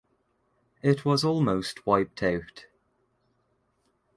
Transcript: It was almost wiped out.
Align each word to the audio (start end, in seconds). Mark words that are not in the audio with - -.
It 0.81 1.05
was 1.05 1.23
almost 1.23 1.85
wiped 1.85 2.23
out. 2.23 2.65